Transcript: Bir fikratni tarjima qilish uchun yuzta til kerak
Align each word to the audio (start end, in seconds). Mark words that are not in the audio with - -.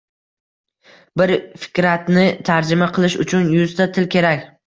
Bir 1.21 1.33
fikratni 1.65 2.23
tarjima 2.49 2.89
qilish 2.97 3.21
uchun 3.27 3.47
yuzta 3.59 3.87
til 3.99 4.09
kerak 4.17 4.51